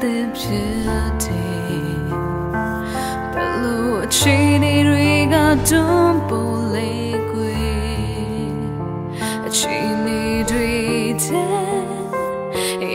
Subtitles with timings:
[0.00, 1.28] chan de phit
[3.34, 6.40] Belo chini ri ga dum po
[6.72, 6.90] le
[7.30, 7.54] kwe
[9.52, 11.44] Chini dri te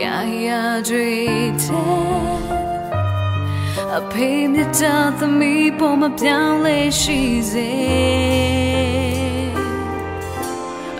[0.02, 1.84] Ya ya dri te
[3.98, 7.20] အဖေမြတ်တာသမီးပေါ်မပြောင်းလဲရှိ
[7.50, 7.70] စေ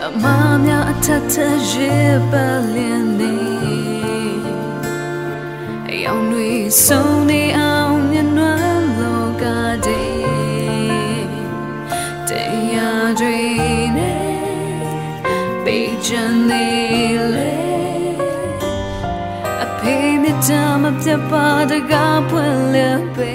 [0.04, 0.24] အမ
[0.65, 1.34] များအထက်ထ
[1.70, 1.93] ရေ
[2.30, 3.45] ပါလင်းနေ
[6.06, 6.51] အယောင်တွေ
[6.87, 9.45] ဆုံးနေအောင်ညနွမ်းလောက
[9.87, 10.10] တဲ့
[12.29, 12.30] တ
[12.73, 13.38] ရားတွေ
[13.96, 14.24] နဲ့
[15.65, 16.66] ပေးချင်နေ
[17.34, 17.52] လေ
[19.62, 23.32] အဖေမြတ်တာမပြတ်ပါတကားပွင့်လဲပဲ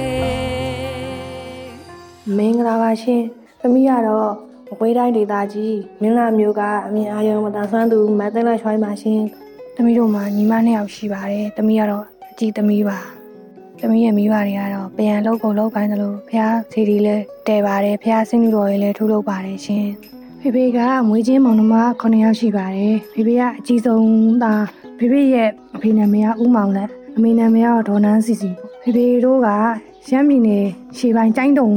[2.37, 3.21] မင်္ဂလာပါရှင်။
[3.61, 4.31] သမီးကတော့
[4.67, 9.21] မကွေးတိုင်းဒေသကြီးမင်းလာမျိုးကအမြင်အာရုံမတန်ဆွမ်းသူမတ်သိန်းလက်ချွိုင်းပါရှင်။
[9.75, 12.97] သမီးတို့မှာညီမနှစ်ယောက်ရှိပါတယ်။သမီးကတော့ အကြီးသမီးပါ။
[13.79, 17.15] သမီးရဲ့မိဘတွေကတော့ပြန်လောက်ကုန်လောက်ပိုင်းသလိုဖះစီဒီလဲ
[17.47, 19.87] တဲပါတယ်။ဖះစင်းလူတော်ကြီးလဲထိုးလုပ်ပါတယ်ရှင်။
[20.41, 24.65] ဖေဖေကမွေးချင်းမောင်နှမ9ယောက်ရှိပါတယ်။ဖေဖေကအကြီးဆုံးသား
[24.97, 29.49] ဖေဖေရဲ့အဖေနာမည်ကဦးမောင်လက်အမေနာမည်ကတော့ဒေါ်နန်းစီစီပေါ့။ဖေဖေတို့က
[30.07, 30.65] ရှမ်းပြည်နယ်
[30.97, 31.69] ရှေးပိုင်းကျိုင်းတုံ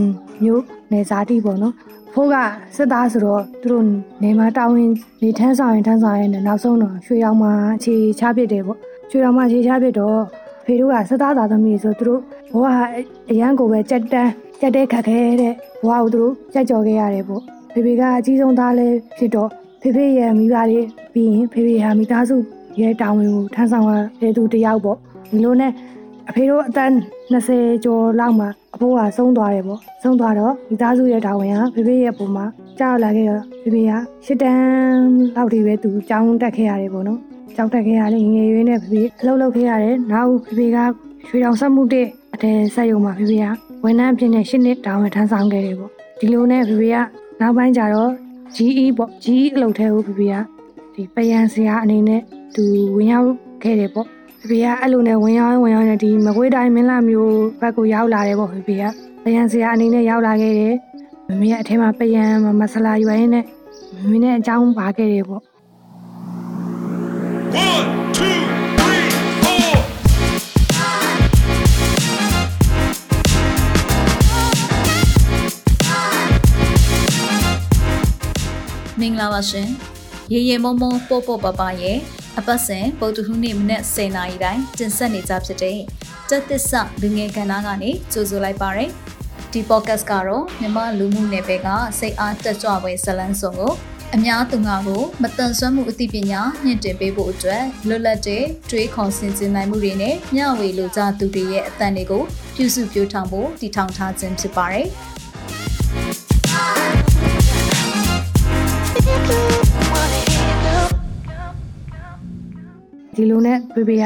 [0.42, 1.74] မြို့နယ်ဇာတိပေါ့နော်
[2.14, 2.36] ဖိုးက
[2.76, 3.84] စစ်သားဆိုတော့သူတို့
[4.22, 4.90] နေမှာတာဝန်
[5.22, 8.78] နေထမ်းဆောင်ရင်ထမ်းဆောင်ရင်လည်းနောက်ဆုံးတော့ရွှေရောင်မှာအခြေချပစ်တယ်ပေါ့
[9.10, 10.20] ရွှေရောင်မှာအခြေချပစ်တော့
[10.64, 12.20] ဖေတို့ကစစ်သားသားသမီးဆိုသူတို့
[12.52, 12.64] ဘဝ
[13.30, 15.52] အရန်ကိုပဲကြက်တန်းကြက်တဲ့ခက်ခဲတဲ့
[15.84, 19.50] ဘဝကိုသူတို့ကြက်ကြော်ခဲ့ရတယ်ပေါ့ဖေဖေကအကြီးဆုံးသားလည်းဖြစ်တော့
[19.82, 20.80] ဖေဖေရဲ့မိဘတွေ
[21.12, 22.36] ပြီးရင်ဖေဖေဟာမိသားစု
[22.80, 23.90] ရဲ့တာဝန်ကိုထမ်းဆောင်ရ
[24.20, 24.96] တဲ့သူတစ်ယောက်ပေါ့
[25.30, 25.72] ဒီလိုနဲ့
[26.28, 26.90] အဖေတို့အသက်
[27.32, 32.44] 20ကျော်လောက်မှာအဖိုးကဆုံးသွားတယ်ပေါ့ဆုံးသွားတော့မိသားစုရဲ့တာဝန်ကဖေဖေရဲ့ပုံမှာ
[32.78, 33.92] ကြောက်လာခဲ့တော့ဖေဖေက
[34.24, 35.04] ရှစ်တန်း
[35.36, 37.20] လောက်ထိပဲသူကြောင်းတက်ခဲ့ရတယ်ပေါ့နော်
[37.56, 40.78] ကြောင်းတက်ခဲ့ရတယ်ငယ်ရွယ်နဲ့ဖေဖေအလုပ်လုပ်ခဲ့ရတယ်နောက်ဖေဖေက
[41.26, 43.44] ရွှေတောင်ဆက်မှုတဲ့အတဲဆက်ယုံမှာဖေဖေက
[43.84, 46.96] ဝန်ထမ်းဖြစ်နေရှစ်နှစ်တာဝန်ထမ်းဆောင်ခဲ့တယ်ပေါ့ဒီလိုနဲ့ဖေဖေက
[47.40, 48.10] နောက်ပိုင်းကျတော့
[48.54, 50.34] GE ပေါ့ GE အလုပ်ထဲကိုဖေဖေက
[50.94, 52.20] ဒီပယံစရာအနေနဲ့
[52.54, 52.64] သူ
[52.96, 53.30] ဝင်ရောက်
[53.62, 54.06] ခဲ့တယ်ပေါ့
[54.40, 58.82] ဖေဖေကအဲ့လိုနဲ့ဝင်ရောက်ဝင်ရောက်နေဒီမကွေးတိုင်းမင်းလာမျိုးဘက်ကိုရောက်လာတယ်ပေါ့ဖေဖေက
[59.24, 60.74] ပယံစရာအနေနဲ့ရောက်လာခဲ့တယ်
[61.28, 62.24] မမေကအထဲမှာပယံ
[62.60, 63.44] မဆလာရွယ်ရင်းနဲ့
[64.00, 65.42] မမေနဲ့အကြောင်းပါခဲ့တယ်ပေါ့
[67.54, 67.56] မ
[79.06, 79.68] င်္ဂလာပါရှင်
[80.32, 81.98] ရေရေမုံမုံပို့ပို့ပပရဲ့
[82.38, 85.78] အပတ်စဉ်ပုတ်တူဟူးနေ့မနေ့10:00နာရီတိုင်းတင်ဆက်နေကြဖြစ်တဲ့
[86.28, 88.90] တက်သစ္စာလူငယ်ကဏ္ဍကနေကြိုဆိုလိုက်ပါရယ်
[89.52, 93.72] ဒီ podcast ကတော့မြမလူမှုနယ်ပယ်ကစိတ်အားတက်ကြွပွဲဇလန်းစုံကို
[94.16, 102.22] အများသူငါကိုမတန်ဆွမ်းမှုအသိပညာမြင့်တင်ပေးဖို့အတွက်လွတ်လပ်တဲ့တွေးခေါ်ဆင်ခြင်နိုင်မှုတွေနဲ့မျှဝေလိုကြသူတွေရဲ့အသံတွေကို
[102.56, 104.86] ပြုစုပြောင်းထောင်ဖို့တည်ထောင်ထားခြင်းဖြစ်ပါတယ်။
[113.16, 114.04] ဒီလိုနဲ့ဖေဖေက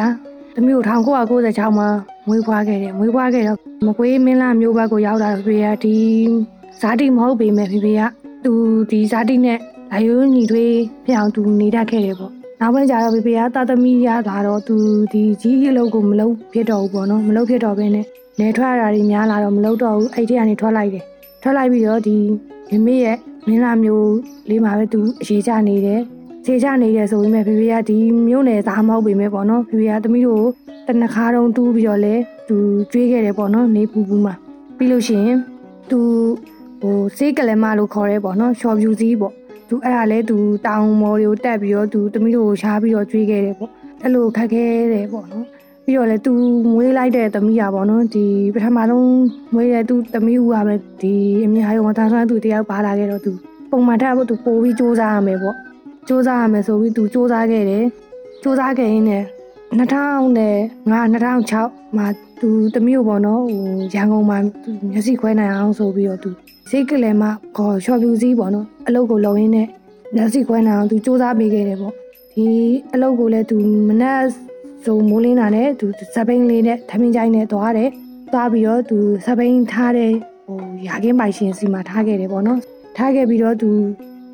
[0.55, 1.89] သမီးကို1996မှာ
[2.29, 5.97] မွေးဖွားခဲ့တယ်မွေးဖွားခဲ့တော့မကွေးမင်းလာမျိုးဘက်ကိုရောက်လာတော့ဖေဖေကဒီ
[6.81, 8.03] ဇာတိမဟုတ်ပေမဲ့ဖေဖေက
[8.45, 8.53] သူ
[8.91, 9.59] ဒီဇာတိနဲ့
[9.95, 10.73] အယုံညီထွေး
[11.05, 14.77] ဖြစ်အောင်သူနေတတ်ခဲ့တယ်ပေါ့နောက်ပိုင်းကျတော့ဖေဖေကတာသမီရလာတော့သူ
[15.13, 18.05] ဒီကြီးအလုပ်ကိုမလုပ်ဖြစ်တော့ဘူးပေါ့နော်မလုပ်ဖြစ်တော့ဘဲနဲ့
[18.41, 21.05] နေထွက်ရတာတွေများလာတော့မလုပ်တော့ဘူးအဲ့ဒီကနေထွက်လိုက်တယ်
[21.43, 22.17] ထွက်လိုက်ပြီးတော့ဒီ
[22.71, 23.17] မမေရဲ့
[23.47, 24.13] မင်းလာမျိုး
[24.49, 26.01] လေးမှာပဲသူအခြေချနေတယ်
[26.45, 27.97] ခြေချနေတယ်ဆိုပေမဲ့ဖေဖေကဒီ
[28.29, 30.45] မျိုးနယ်သားမဟုတ်ပေမဲ့ပေါ့နော်ဖေဖေကသမီးတို့
[30.87, 32.15] ကိုတနခါတုံးတူးပြီးတော့လဲ
[32.49, 32.57] သူ
[32.93, 34.35] ကျွေးခဲ့တယ်ပေါ့နော်နေပူပူမှာ
[34.77, 35.39] ပြီးလို့ရှိရင်
[35.91, 35.99] သူ
[36.81, 39.35] ဟိုစေးကလမလို့ခေါ်ရဲပေါ့နော်ရှော်ဖြူစည်းပေါ့
[39.69, 40.37] သူအဲ့ဒါလဲသူ
[40.67, 43.71] တောင်မော်တွေကိုတက်ပြီးတော့သူသမီးတို့ကိုရှားပြီးတော့ကျွေးခဲ့တယ်ပေါ့
[44.03, 45.47] အဲ့လိုခက်ခဲတယ်ပေါ့နော်
[45.85, 46.33] ပြီးတော့လဲသူ
[46.73, 49.09] မွေးလိုက်တဲ့သမီးอ่ะပေါ့နော်ဒီပထမဆုံး
[49.55, 53.33] မွေးတဲ့သူသမီးဦးကပဲဒီအမြင်ဟာရုံတန်းဆွမ်းသူတယောက်ပါလာခဲ့တော့သူ
[53.71, 55.57] ပုံမှန်ထပ်ဖို့သူပို့ပြီးစူးစမ်းရမယ်ပေါ့
[56.09, 57.85] စူးစမ်းရမယ်ဆိုပြီးသူစူးစမ်းခဲ့တယ်
[58.43, 59.25] စူးစမ်းခဲ့ရင်းနဲ့
[59.71, 59.79] 2005
[60.89, 62.07] 2006မှာ
[62.41, 66.31] သူတမျိုးပေါ့နော်ဟိုရန်ကုန်မှာသူမျက်စိခွဲနိုင်အောင်ဆိုပြီးတော့သူ
[66.71, 69.69] စိတ်ကလေးမှခေါ်ချော်ပြူစည်းပေါ့နော်အလုပ်ကိုလုပ်ရင်းနဲ့
[70.15, 71.95] မျက်စိခွဲနိုင်အောင်သူစူးစမ်းပေးခဲ့တယ်ပေါ့
[72.35, 72.47] ဒီ
[72.95, 73.57] အလုပ်ကိုလည်းသူ
[73.89, 74.23] မနက်
[74.85, 77.91] ဆိုမိုးလင်းတာနဲ့သူစပိန်လေးနဲ့ထမင်းကြိုင်းနဲ့သွားတယ်
[78.33, 80.11] သွားပြီးတော့သူစပိန်ထားတဲ့
[80.47, 82.59] ဟိုရာခင်းပိုင်ရှင်စီမှာထားခဲ့တယ်ပေါ့နော်
[82.97, 83.69] ထားခဲ့ပြီးတော့သူ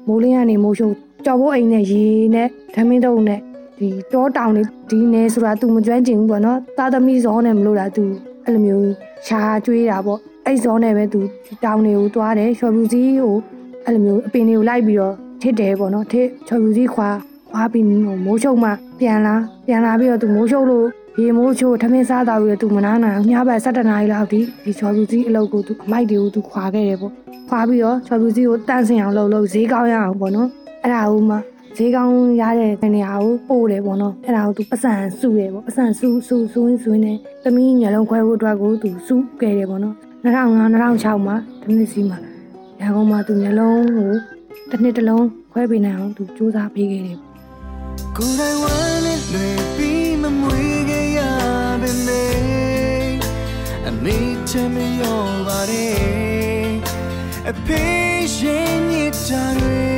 [0.09, 0.95] မိုးလင်းကနေမိုးရှုပ်
[1.25, 2.03] ကြော်ဖို့အိမ်နဲ့ရေ
[2.35, 3.41] နဲ့ထမင်းတုံနဲ့
[3.78, 8.04] ဒီတောတောင်တွေဒီနေဆိုတာ तू မကျွမ်းကျင်ဘူးပေါ့နော်သားသမီးဇောနဲ့မလို့တာ तू
[8.46, 8.90] အဲ့လိုမျိုး
[9.28, 13.36] ရှားကျွေးတာပေါ့အဲ့ဇောနဲ့ပဲ तू ဒီတောင်တွေကိုသွားတယ်ချော်ပြူစည်းကို
[13.86, 17.10] အဲ့လိုမျိုးအပင်တွေကိုလိုက်ပြီးတော့ထစ်တယ်ပေါ့နော်ထစ်ချော်ပြူစည်းခွာ
[17.50, 17.86] ခွ ခွာပြီး
[18.26, 19.36] မိုးချုပ်မှပြန်လာ
[19.68, 20.88] ပြန်လာပြီးတော့သူမိုးချုပ်လို့
[21.20, 27.14] ရေမိုးချိုးထမင်းစားတော့ပြီးတော့သူမနာနိုင်ညဘက်7နာရီလောက်ထိဒီချော်ပြူစီအလုပ်ကိုသူအမိုက်တွေကိုသူခွာခဲ့တယ်ပေါ့
[27.50, 30.50] ခွာပြီးတော့ချော်ပြူစီကိုတန့်စင်အောင်လုပ်လို့ဈေးကောင်းရအောင်ပေါ့နော်
[30.84, 31.36] အဲ့ဒါဦးမှ
[31.77, 39.95] ဈေးကောင်းရတဲ့နေရာကိုပို့တယ်ပေါ့နော်အဲ့ဒါကိုသူပတ်စံစုတယ်ပေါ့ပတ်စံစုစုစုရင်းစုရင်းနဲ့သမီးညလုံးခွဲဖို့အတွက်ကိုသူစုခဲ့တယ်ပေါ့နော်
[40.25, 40.31] 2005
[40.75, 42.19] 2006မှာတနစ်စီမှာ
[42.81, 44.13] ရန်ကုန်မှာသူညလုံးကို
[44.71, 47.19] တစ်နှစ်တစ်လုံးခွဲပေးနိုင်အောင်သူစူးစမ်းပေးခဲ့တယ်
[48.17, 51.21] ကိုယ်တိုင်ဝမ်းနဲ့လွယ်ပြီးမမွေခဲ့ရ
[51.83, 52.35] ပါနဲ့
[53.89, 54.17] အမေ
[54.51, 55.95] ချမ်းမရောပါနဲ့
[57.51, 57.83] အဖေ
[58.35, 59.94] ရှင်ညစ်တာတွေတ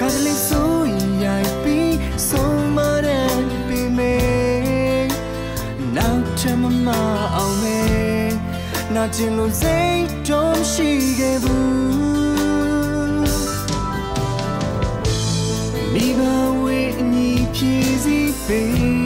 [0.00, 1.96] ခါတလေဆိုရင်ရိုက်ပြီး
[2.28, 3.34] ဆုံးမတဲ့
[3.66, 4.16] ပြီမေ
[5.96, 6.88] နောက်ချမ်းမမ
[7.36, 7.80] အောင်မေ
[8.94, 11.68] နာကျင်လို့စိတ်တော့ရှိခဲ့ဘူး
[15.92, 16.20] မိဘ
[16.62, 18.97] ဝေအညီဖြည့်စည်းပေး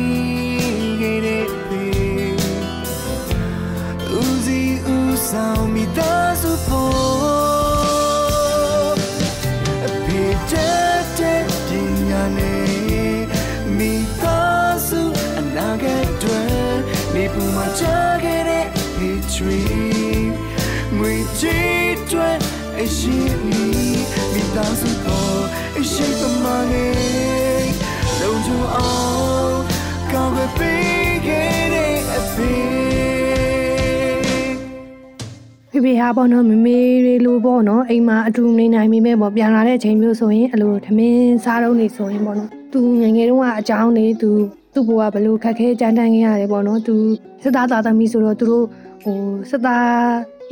[36.03, 44.31] ဖေဖေဟာပေါ့နော်မမေတွေလိုပေါ့နော်အိမ်မှာအတူနေနိုင်မိမဲ့ပေါ့ပြန်လာတဲ့အချိန်မျိုးဆိုရင်အလိုသမင်းစားတော့နေဆိုရင်ပေါ့နော်သူငယ်ငယ်တုန်းကအကြောင်းနေသူ
[44.75, 46.95] သူ့ဘဝဘလို့ခက်ခဲကြမ်းတမ်းခဲ့ရတယ်ပေါ့နော်သူ
[47.43, 48.65] စစ်သားသားသမီးဆိုတော့သူတို့
[49.03, 49.19] ဟို
[49.51, 49.91] စစ်သား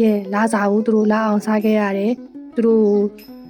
[0.03, 2.13] ရဲ့လာစားကိုသူတို့လာအောင်စားခဲ့ရတယ်
[2.57, 2.87] သူတို့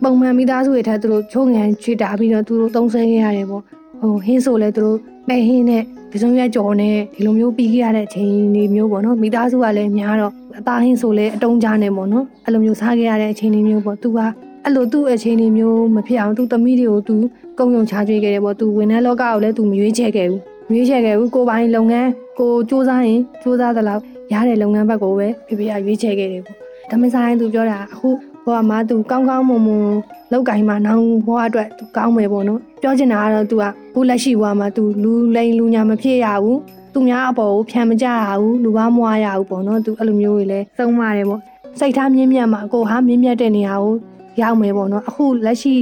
[0.02, 3.62] ပုံမှန်မိသားစုတွေထက်သူတို့ချိုးငံချွေတာပြီးတော့သူတို့သုံးဆဲခဲ့ရတယ်ပေါ့
[4.00, 4.96] ဟိုဟင်းဆိုလဲသူတို့
[5.28, 14.18] ပဲဟင်းနဲ့ဒီစုံရက်ကြော်နဲ့ဒီလိုမျိုးပြီးခဲ့ရတဲ့အချိန်တွေမျိုးပေါ့နော်မိသားစုကလည်းများတော့ အသားဟင်းဆိုလဲအတုံးကြားနေပေါ့နော်အဲ့လိုမျိုးစားခဲ့ရတဲ့အချိန်တွေမျိုးပေါ့သူက
[14.64, 17.16] အဲ့လိုသူ့အချိန်တွေမျိုးမဖြစ်အောင်သူ့သမီးတွေကိုသူ
[17.58, 22.08] ကုံယုံချကျွေးခဲ့တယ်ပေါ့သူဝန်ထမ်းလောကကိုလည်းသူမရွေးချယ်ခဲ့ဘူးမရွေးချယ်ခဲ့ဘူးကိုပိုင်လုပ်ငန်း
[22.38, 24.02] ကိုစူးစမ်းရင်စူးစမ်းသလောက်
[24.32, 26.56] ရတဲ့လုပ်ငန်းဘက်ကိုပဲဖေဖေကရွေးချယ်ခဲ့တယ်ပေါ့
[26.90, 28.08] ဒါမဆိုင်သူပြောတာအခု
[28.46, 29.90] ဘောကမှသူကောင်းကောင်းမွန်မွန်
[30.32, 33.64] လောက်ကင်မှာနောင်ဘဝအတွက်သူကောင်းမယ်ပေါ့နော်ပြောချင်တာကတော့ तू က
[33.94, 36.58] ခုလက်ရှိဘဝမှာ तू လူလိန်လူညာမဖြစ်ရဘူး
[36.92, 38.10] သူများအပေါ်ကိုဖြန်မကြရ
[38.40, 41.40] ဘူးလူကားမွားရဘူးပေါ့နော် तू အဲ့လိုမျိုးတွေလဲသုံးပါတယ်ပေါ့
[41.78, 43.94] စိတ်ထားမြင့်မြတ်မှာကိုဟာမြင့်မြတ်တဲ့နေရာကို
[44.42, 45.74] ရောက်မယ်ပေါ့နော်အခုလက်ရှိ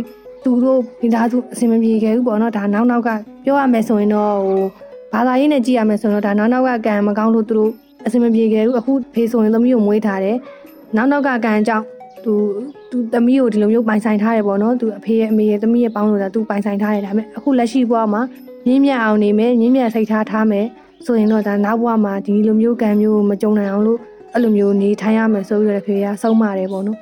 [0.44, 3.08] သူတို့မိသားစုအဆင်မပြေခဲ့ဘူးပေါ့နော်ဒါနောက်နောက်က
[3.44, 4.62] ပြောရမယ်ဆိုရင်တော့ဟို
[5.12, 7.70] ဘာသာရေးနဲ့ကြည့်ရမယ်ဆိုတော့ဒါနောက်နောက်ကကံမကောင်းလို့သူတို့
[8.06, 10.36] အဆင်မပြေခဲ့ဘူးအခုဖေးဆိုရင်သမီးကိုမွေးထားတယ်
[10.96, 11.84] နောက်နောက်ကကံကြောင့်
[12.24, 12.32] သူ
[12.90, 18.22] သူသမီးကိုဒီလိုမျိုးပိုင်ဆိုင်ထားတယ်ပေါ့နော်သူအဖေရဲ့အမေရဲ့သမီးရဲ့ပေါင်းလို့ဒါသူပိုင်ဆိုင်ထားတယ်ဒါပေမဲ့အခုလက်ရှိဘဝမှာ
[18.66, 20.66] မြင့်မြတ်အောင်နေမယ်မြင့်မြတ်စိတ်ထားထားမယ်
[21.04, 23.98] ဆိုရင်တော့ဒါနောက်ဘဝမှာဒီလိုမျိုးကံမျိုးမကြုံနိုင်အောင်လို့
[24.34, 26.98] အဲ့လိုမျိုးနေထိုင်ရမယ်ဆိုပြီးတော့ဖေကဆုံးပါတယ်ပေါ့နော်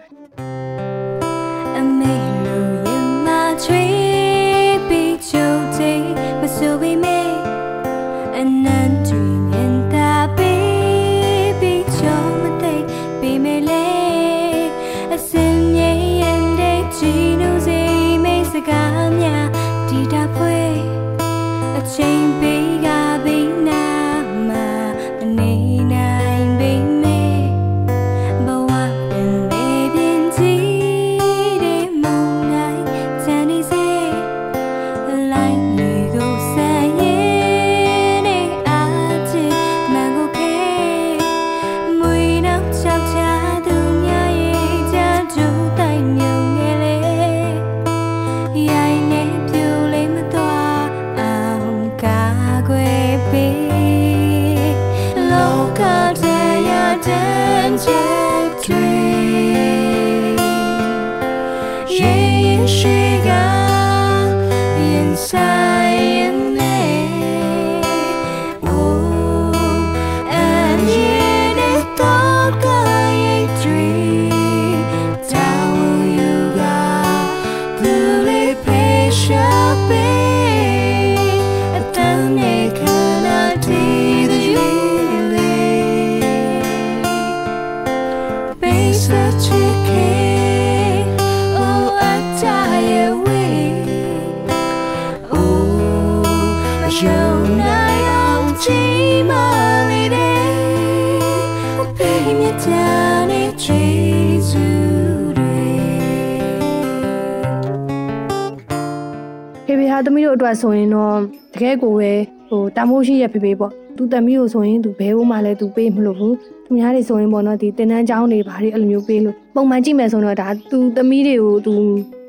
[109.97, 111.15] ဟာသမီးတို့အတွက်ဆိုရင်တော့
[111.55, 112.13] တကယ်ကိုပဲ
[112.49, 116.35] ဟိုတမိုးရှိရဖေဖေပေါ့သူသမီးကိုဆိုရင်သူဘဲဦးမှလည်းသူပေးမလို့ဘူး
[116.65, 121.75] သူများတွေဆိုရင်ပေါ့နော်ဒီတင်တန်းချောင်းတွေဘာတွေအဲ့လိုမျိုးပေးလို့ပုံမှန်ကြည့်မယ်ဆိုတော့ဒါသူသမီးတွေကိုသူ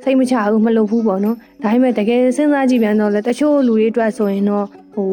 [0.03, 5.09] စိတ်မချဘူးမလုပ်ဘူးပေါ့နော်ဒါပေမဲ့တကယ်စဉ်းစားကြည့်ပြန်တော့လေတချို့လူတွေအတွက်ဆိုရင်တော့ဟို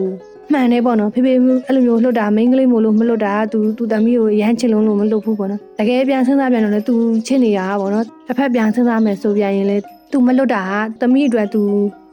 [0.53, 1.33] မှန်တယ်ပေါ့နော်ဖေဖေ
[1.67, 6.95] အဲ့လိုမျိုးလှုပ်တာမိန်းကလေးမို့လို့မလှုပ်တာသူသူသမီးကိုရမ်းချစ်လုံးလို့မလှုပ်ဘူးပေါ့နော်တကယ်ပြန်စဉ်းစားပြန်တော့လေသူ
[7.27, 9.77] ချစ်နေတာပေါ့နော်တစ်ဖက်ပြန်စဉ်းစားမယ်ဆိုပြန်ရင်လေ
[10.13, 10.63] သူမလွတ်တာ
[11.01, 11.63] ကသမီးအတွက်သူ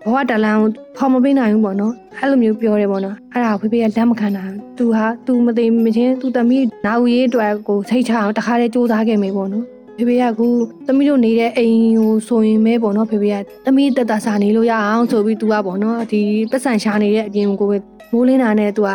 [0.05, 4.43] ဘဝတလန်းကိုဖော်မပေးနိုင်ဘူးပေါ့နော်အဲ့လိုမျိုးပြောတယ်ပေါ့နော်အဲ့ဒါကိုဖေဖေကလက်မခံတာ
[4.77, 9.65] သူဟာသူမသိမချင်းသူသမီးနာဝရေးအတွက်ကိုစိတ်ချအောင်တခါတည်းစူးစမ်းခဲ့မိပေါ့နော်
[9.98, 10.48] ဖေဖေကကူ
[10.88, 17.77] သမီးတို့နေတဲ့အိမ်ကိုဆိုရင်ပဲပေါ့နော်ဖေဖေကသမီးတက်တာစာနေလို့ရအောင်ဆိုပြီးသူကပေါ့နော်ဒီပတ်စံရှာနေတဲ့အပြင်ကိုပဲ
[18.12, 18.89] မိုးလင်းတာနဲ့သူက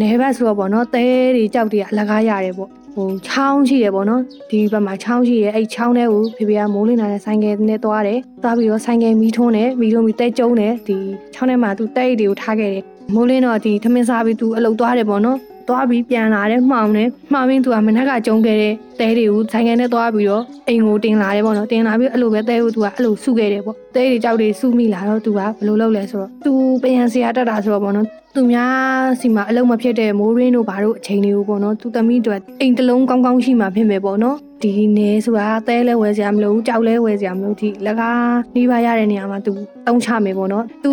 [0.00, 1.04] နေဘက်ဆိုတော့ပေါ့နော်တဲ
[1.36, 10.96] တွေကြောက်တွေအလကားရတယ်ပေါ့ ဟိုချောင်းရှိတယ်ပေါ့နော်ဒီဘက်မှာချောင်းရှိတယ်အဲ့ချောင်းထဲကိုဖေဖေကမိုးလင်းလာတဲ့ဆိုင်ကယ်နဲ့သွားတယ်သွားပြီးတော့ဆိုင်ကယ်မီးထွန်းတယ်မီးထွန်းပြီးတဲကျုံတယ်ဒီ
[11.34, 12.84] ချောင်းထဲမှာသူတဲအိတ်တွေကိုထားခဲ့တယ်
[13.14, 15.38] မိုးလင်းတော့ဒီထမင်းစားပြီးသူအလုပ်သွားတယ်ပေါ့နော်
[15.72, 26.52] သွားပြီးပြန်လာတယ်မှောင်တယ်မှောင်ပြီးသူကမနက်ကကျုံခဲ့တဲ့တဲတွေကိုဆိုင်ကယ်နဲ့သွားပြီးတော့အိမ်ကိုတင်လာတယ်ပေါ့နော်တင်လာပြီးအဲ့လိုပဲတဲကိုသူကအဲ့လိုစုခဲ့တယ်ပေါ့တဲတွေကြောက်တွေစုမိလာတော့သူကဘယ်လိုလုပ်လဲဆိုတော့သူ
[26.82, 38.22] ပြန်စရာတက်တာဆိုတော့ပေါ့နော်သူများစီမှာအလုံးမဖြစ်တဲ့မိုးရင်းတို့ဘာတို့အချိန်တွေကိုပေါ့နော်သူသမီးတို့အိမ်တစ်လုံးကောင်းကောင်းရှိမှဖြစ်မယ်ပေါ့နော်ဒီနေဆိုတာတဲလဲဝယ်စရာမလိုဘူးကြောက်လဲဝယ်စရာမလိုဒီလက်ကား
[38.54, 39.52] နှီးပါရတဲ့နေရာမှာသူ
[39.86, 40.92] တုံးချမယ်ပေါ့နော်သူ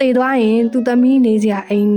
[0.00, 1.92] တည်သွားရင်သူသမီးနေစရာအိမ်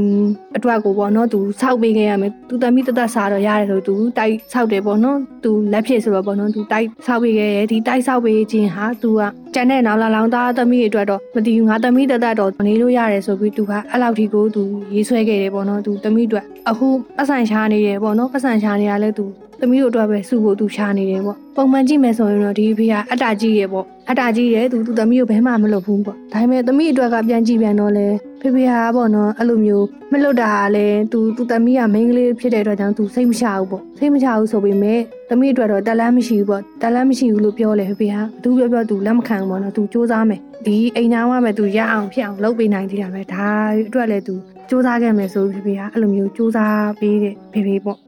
[0.57, 9.21] အတွက်ကိုပေါ့နော်သူစောက်ပေးခဲ့ရမယ်သူသမီးတသက်စားတော့ရတယ်ဆိုသူတိုက်ဆောက်တယ်ပေါ့နော်သူလက်ဖြစ်ဆိုတော့ပေါ့နော်သူတိုက်ဆောက်ပေးခဲ့ရဒီတိုက်ဆောက်ပေးခြင်းဟာသူက
[9.53, 19.25] ကျန်တဲ့နောက်လာလောင်သားသမီးတွေအတွက်တော့မတည်ဘူးငါသမီးတသက်တော့နေလို့ရတယ်ဆိုပြီးသူကအဲ့လောက်ထိကိုသူရေးဆွဲခဲ့တယ်ပေါ့နော်သူသမီးအတွက်အခုပတ်စံရှာနေတယ်ပေါ့နော်ပတ်စံရှာနေရလဲသူ
[19.61, 28.07] သမီးတို့အတွက်ပဲစုဖို့သူရှာနေတယ်ပေါ့ပုံမှန်ကြည့်မယ်ဆိုရင်တော့ဒီဖေကအတ္တကြီးရပေါ့အတ္တကြီးရသူသူသမီးကိုဘဲမှမလုပ်ဘူးပေါ့ဒါပေမဲ့သမီးအတွက်ကပြန်ကြည့်ပြန်တော့လဲ
[28.41, 34.99] ဖေဖေဟာပေါ့နော်အဲ့လိုမျိုးမလွတ်တာကလည်းသူသူသမီးကမိန်းကလေးဖြစ်တဲ့အတွက်ကြောင့်သူစိတ်မချဘူးပေါ့စိတ်မချဘူးဆိုပေမဲ့
[35.29, 43.47] သမီးအတွက်တော့တက်လန်းမရှိဘူးပေါ့တက်လန်းမရှိဘူးလို့ပြောလေဖေဖေဟာသူပြောပြောသူလက်မခံဘူးပေါ့နော်သူစူးစမ်းမယ်ဒီအိမ်သားကပဲသူရအောင်ဖြစ်အောင်လုပ်ပေးနိုင်သေးတာပဲဒါ
[43.87, 44.35] အတွက်လည်းသူ
[44.69, 47.99] စူးစမ်းခဲ့မယ်ဆိုဖေဖေဟာအဲ့လိုမျိုးစူးစမ်းပေးတဲ့ဖေဖေပေါ့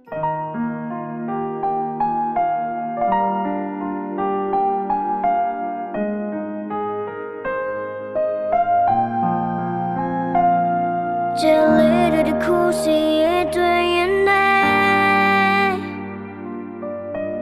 [12.73, 15.69] စ်ခုစီရဲ့တွင်ရင်နဲ့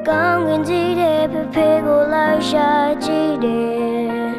[0.08, 2.70] ကောင်းကင်ကြီးတဲ့ဖေဖေကိုလိုက်ရှာ
[3.04, 4.32] ကြည့်တယ်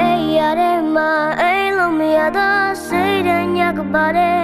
[0.00, 4.42] အဲ့ရတဲ့မှာအဲ့လုံးမရတော့စိတ်တညကပါတဲ့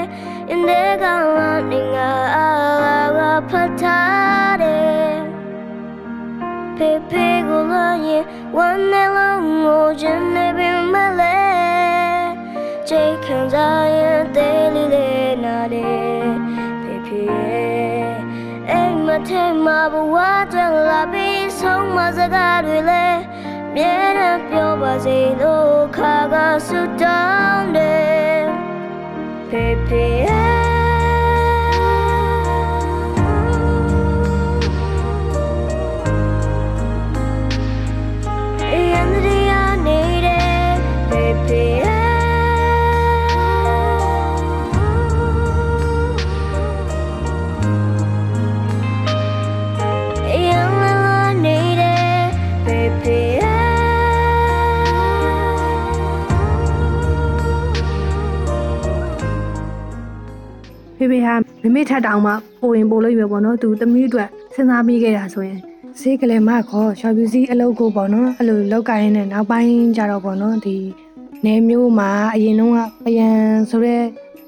[0.51, 1.41] အင်းတဲ့ကောင်က
[1.71, 5.13] နေငါအားကဖတ်ထားတယ်
[6.77, 8.25] ဖေဖေကိုလာရင်
[8.57, 11.38] ဝမ်းနဲ့လုံးကိုချင်နေပြီမလဲ
[12.89, 16.37] ချိန်ခံစားရင်တဲလေးလေးနာတယ်
[16.83, 17.23] ဖေဖေ
[18.71, 20.17] အိမ်မထဲမှာဘဝ
[20.53, 23.07] တွင်လာပြီးဆုံးမစကားတွေလဲ
[23.75, 26.35] မြဲတမ်းပြောပါစေလို့ခါက
[26.67, 28.43] ဆုတောင်းတယ်
[29.49, 30.68] ဖေဖေရ
[61.79, 65.59] မိမိထက်တောင်မှပိုရင်ပိုလို့ရပေါ့နော်သူသမီးအတွက်စဉ်းစားမိခဲ့တာဆိုရင်
[66.01, 70.77] ဈေးကလေးမခေါ်ရှော်ပြူစီအလုပ်ကိုပေါ့နော်အဲ့လိုလောက်ကိုင်းနေနောက်ပိုင်းကြတော့ပေါ့နော်ဒီ
[71.45, 73.29] နေမျိုးမှာအရင်တော့ကပယံ
[73.71, 74.03] ဆိုတဲ့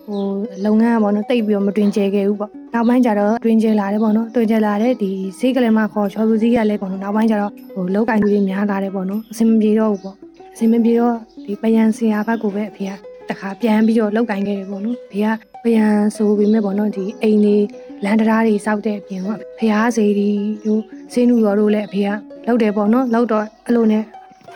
[0.06, 0.22] ဟို
[0.64, 10.16] လုပ်ငန်းကပေါ့နော်တိတ်ပြီးတော့မတွင်ကျဲခဲ့ဘူးပေါ့နောက်ပိုင်းကျတော့တွင်ကျဲလာတယ်ပေါ့နော်တွင်ကျဲလာတဲ့ဒီဈေးကလေးမခေါ်ရှော်ပြူစီကလည်းပေါ့နော်နောက်ပိုင်းကျတော့ဟိုလောက်ကိုင်းတွေများလာတယ်ပေါ့နော်အဆင်မပြေတော့ဘူးပေါ့
[10.54, 15.26] အဆင်မပြေတော့ဒီပယံဆရာဘက်ကိုပဲအဖေက တခါပြန်ပြီးတော့လောက်ကင်ခဲ့တယ်ပေါ့နော်။ဖေက
[15.64, 17.66] ပြန်ဆိုပေမဲ့ပေါ့နော်ဒီအိမ်လေး
[18.04, 20.28] လန်တရာတွေစောက်တဲ့အပြင်ကဖះစေးဒီ
[20.64, 20.82] တို့
[21.12, 22.08] စင်းနူတော်တို့လည်းအဖေက
[22.46, 24.04] လောက်တယ်ပေါ့နော်။လောက်တော့အဲ့လိုနဲ့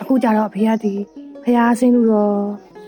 [0.01, 0.93] အခုကြတော့အဖေကဒီ
[1.43, 2.35] ဖះစင်းနူတော်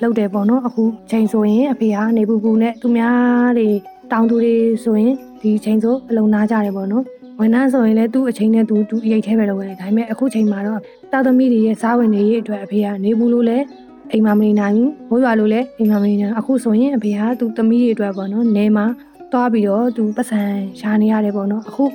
[0.02, 3.68] လောက်တယ်ပေါ့နော်။အခုချိန်ဆိုရင်အဖေကနေပူပူနဲ့သူများတွေ
[4.12, 7.04] တောင်သူတွေဆိုရင်ဒီချိန်ဆိုအလုံးနာကြတယ်ပေါ့နော်။
[7.40, 10.80] ဝန်ထမ်းဆိုရင်လည်းသူ့အချိန်နဲ့သူသူအရိတ်သေးပဲလုပ်ရတယ်။ဒါပေမဲ့အခုချိန်မှာတော့
[11.12, 13.66] တာသမီတွေရဲ့စားဝင်နေရေးအတွက်အဖေကနေဘူးလို့လည်း
[14.12, 18.86] အိမ်မမနေနိုင်ဘူးမိုးရွာလို့လည်းအိမ်မမနေနိုင်ဘူးအခုဆိုရင်အဖေကသူ့သမီးတွေအတွက်ပေါ့နော်နေမှာ
[19.32, 20.42] သွားပြီးတော့သူပတ်စံ
[20.80, 21.86] ရှာနေရတယ်ပေါ့နော်အခု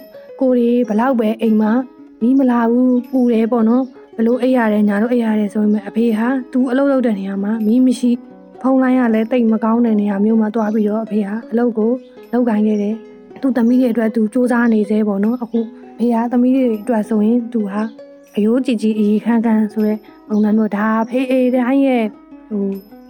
[0.40, 1.72] ကိုရီဘလောက်ပဲအိမ်မှာ
[2.22, 3.84] မီးမလာဘူးပူတယ်ပေါ့နော်
[4.16, 8.10] ဘလို့အိပ်ရတယ်ညာလို့အိပ်ရတယ်ဆိုပေမဲ့အဖေဟာသူအလုပ်လုပ်တဲ့နေရာမှာမီးမရှိ
[8.62, 11.90] ဖုန်းလိုင်းကလည်းတိတ်မကောင်းတဲ့နေရာမျိုးမှာတွားပြီးတော့အဖေဟာအလုပ်ကို
[12.32, 12.94] လုပ်ကိုင်ခဲ့တယ်
[13.42, 15.60] သူသမီးတွေအတွက်သူစူးစမ်းနေသေးပေါ့နော်အခု
[15.94, 17.82] အဖေဟာသမီးတွေအတွက်ဆိုရင်သူဟာ
[18.36, 19.98] အယိုးကြည်ကြည်အေးခန်းခန်းဆိုတဲ့
[20.31, 22.05] ပုံစံမျိုးဒါဖေးအေးတိုင်းရဲ့
[22.49, 22.65] ဟို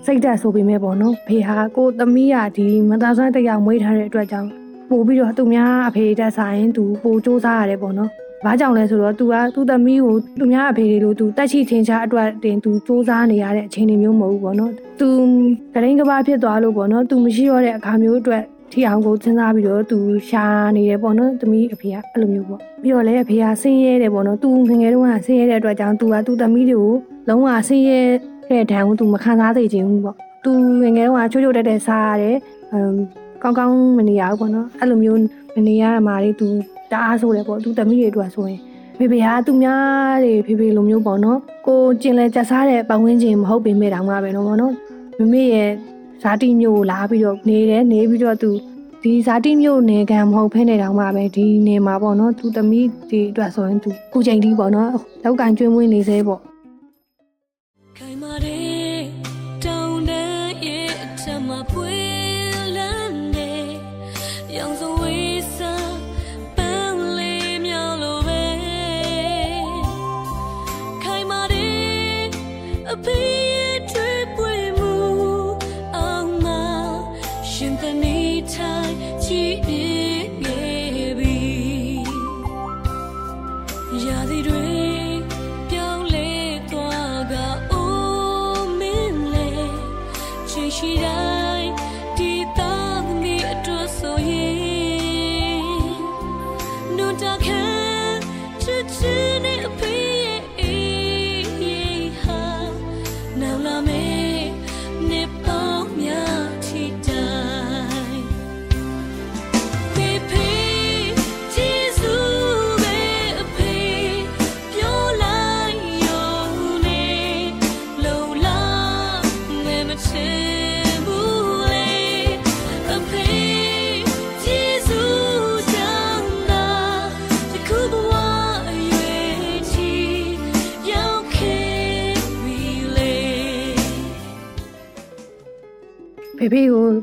[0.06, 4.50] စိတ်ဓာတ်ဆိုပေမဲ့ပေါ့နော်ဖေဟာကိုသမီးရဒီမသားဆွမ်းတရားမွေးထားတဲ့အတွက်ကြောင့်
[4.90, 8.12] ပို့ပြီးတော့သူများအဖေတက်ဆိုင်သူပို့စူးစမ်းရတယ်ပေါ့နော်။
[8.46, 15.08] ဘာကြောင့်လဲဆိုတော့ तू ကသူ့သမီးကိုသူများအဖေတွေလို့ तू တက်ချီထင်ရှားအတွက်တင် तू စူးစမ်းနေရတဲ့အခြေအနေမျိုးမဟုတ်ဘူးပေါ့နော်။ तू
[15.74, 19.98] ကရင်ကဘာဖြစ်သွားလို့ပေါ့နော်။ तू မရှိတော့တဲ့အခါမျိုးအတွက်ထီအောင်ကိုစဉ်းစားပြီးတော့ तू
[20.30, 26.94] ရှာနေတယ်ပေါ့နော်။သမီးအဖေကအဲ့လိုမျိုးပေါ့။ပြီးတော့လည်းအဖေကဆင်းရဲတယ်ပေါ့နော်။ तू ငငယ်တုန်းကဆင်းရဲတဲ့အတွက်ကြောင့် तू ကသူ့သမီးတွေကို
[27.29, 28.01] လုံးဝဆင်းရဲ
[28.51, 30.51] တဲ့ဒဏ်ကိုသူမခံစားသိချင်ဘူးပေါ့သူ
[30.83, 32.37] ငငယ်ကချိုးချိုးတက်တက်စားရတယ်
[32.73, 32.95] အမ်
[33.43, 35.21] ကောင်းကောင်းမနေရဘူးပေါ့နော်အဲ့လိုမျိုး
[35.57, 36.49] မနေရမှာလေသူ
[36.91, 38.61] တအားဆိုးတယ်ပေါ့သူသမီးတွေအတွက်ဆိုရင်
[38.99, 44.73] ဖေဖေဟာသူများတွေဖေဖေလိုမျိုးပေါ့နော်ကိုကျင်လဲကြက်စားတဲ့ပတ်ဝန်းကျင်မဟုတ်ပေမဲ့တောင်မှပဲနော်ပေါ့နော်
[45.19, 45.71] မမေရဲ့
[46.23, 48.51] ဇာတိမျိုးကိုလာပြီးတော့နေတယ်နေပြီးတော့သူ
[49.03, 54.89] ဒီဇာတိမျိုးနေကံမဟုတ်ဖ ೇನೆ တောင်မှပဲဒီနေမှာပေါ့နော်သူသမီးတွေအတွက်ဆိုရင်သူခုချိန်ထိပေါ့နော်
[55.25, 56.43] လောက်ကန်ကျွေးမွေးနေသေးပေါ့
[58.03, 58.62] ခိုင်မာတဲ့တော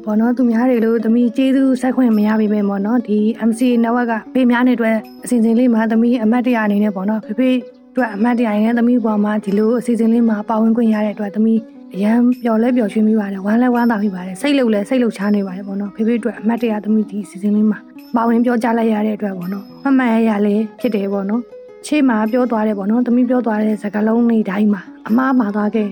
[0.09, 3.17] ပေါ့နော်သူများတွေလို့သမီးကျေးဇူးဆက်ခွင့်မရပေမဲ့ပေါ့နော်ဒီ
[3.49, 7.49] MC network ကဖေများနဲ့အတွက်အစီအစဉ်လေးမှာသမီးအမတ်တရအနေနဲ့ပေါ့နော်ဖေဖေ
[7.91, 11.59] အတွက်အမတ်တရအနေနဲ့သမီးပေါ်မှာဒီလိုအစီအစဉ်လေးမှာပါဝင်ခွင့်ရတဲ့အတွက်သမီး
[11.95, 17.79] အရန်ပျော်လဲပျော်ရွှင်မိပါတယ်ဝမ်းလဲဝမ်းသာမိပါတယ်စိတ်လုံလဲစိတ်လုံချနေပါတယ်ပေါ့နော်ဖေဖေအတွက်အမတ်တရသမီးဒီအစီအစဉ်လေးမှာ
[18.15, 21.41] ပါဝင်ပြောကြားလိုက်ရတဲ့အတွက်ပေါ့နော်မမှန်ရရလဲဖြစ်တယ်ပေါ့နော်
[21.85, 25.89] ချေမှာပြောသွားတယ်ပေါ့နော်သမီးပြောသွားတဲ့စကားလုံးတွေတိုင်းမှာအမားပါသွားခဲ့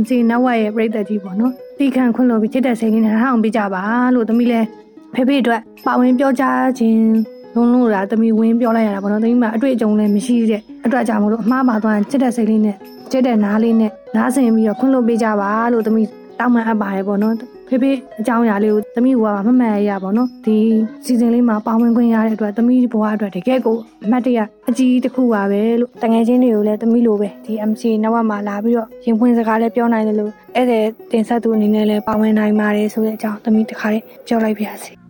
[0.00, 3.82] MC နောက်ဝက်ရဲ့ပြိသက်ကြီးပေါ့နော် တီခံခွင့်လို့ပြီးချစ်တဲ့စိတ်လေးနဲ့ထားအောင်ပြကြပါ
[4.14, 4.60] လို့သမီးလဲ
[5.14, 7.12] ဖေဖေအတွက်ပါဝင်ပြောကြားခြင်း
[7.54, 12.76] လုံးလုံးတာသမီးဝင်ပြောလိုက်ရတာပေါ့နော်သမီးမှာအတွေ့အကြုံလည်းမရှိတဲ့အတွက်ကြောင့်မလို့အမှားပါသွားချစ်တဲ့စိတ်လေးနဲ့
[13.10, 16.06] ချစ်တဲ့နားလေးနဲ့နားဆင်ပြီးတော့ခွင့်လို့ပေးကြပါလို့သမီး
[16.38, 17.34] တောင်းပန်အပ်ပါတယ်ပေါ့နော်
[17.72, 20.56] ဖေဖေအကြောင်းအရာလေးကိုသမီးကမမှန်ရရပေါ့နော်ဒီ
[21.04, 24.38] စီစဉ်လေးမှာပါဝင်ခွင့်ရတဲ့အတွက်သမီးဘဝအတွက်တကယ်ကိုအမှတ်တရ
[24.70, 30.78] အကြီးတစ်ခုပါပဲလို့တငယ်ချင်းတွေကိုလည်းသမီးလိုပဲဒီ MC နောက်ဝက်မှာလာပြီးတော့ရင်ဖွင့်စကားလည်းပြောနိုင်တယ်လို့အဲ့ဒါ
[31.12, 35.01] တင်ဆက်သူအနေနဲ့လည်းပါဝင်နိုင်ပါတယ်ဆိုတဲ့အကြောင်းသမီးတစ်ခါလေးပြောလိုက်ပါရစေ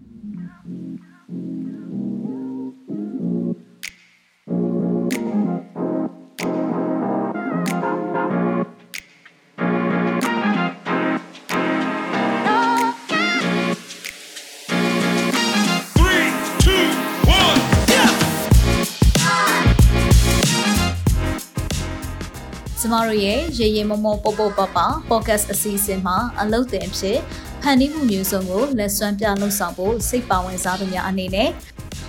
[22.93, 24.79] မတို့ရဲ့ရေရေမမောပေါပေါပပ
[25.09, 27.19] podcast အစီအစဉ်မှာအလုပ်တင်ဖြစ်
[27.63, 31.49] ဖန်တီးမှုမျိုးစုံကိုလက်စွမ်းပြလှုပ်ဆောင်ဖို့စိတ်ပါဝင်စားသူများအနေနဲ့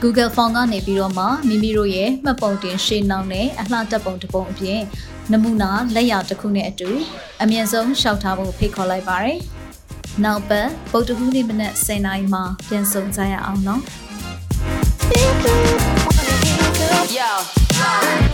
[0.01, 4.81] Google Form ကနေပြီးတော့မှမိမိတို့ရဲ့မှတ်ပုံတင်ရှင်းနှောင်းနဲ့အလှတက်ပုံတစ်ပုံအပြင်
[5.31, 6.89] နမူနာလက်ရာတစ်ခုနဲ့အတူ
[7.41, 9.39] အမြင့်ဆုံးရှောက်ထားဖို့ဖိတ်ခေါ်လိုက်ပါရယ်။
[10.23, 13.81] နောက်ပတ်ပုတ်တကူးနေ့မနက်10:00နာရီမှာပြန်ဆုံကြရအောင်နော်။
[15.09, 15.43] Thank
[18.29, 18.32] you.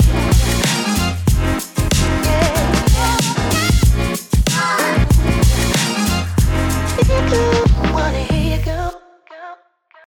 [7.27, 7.58] could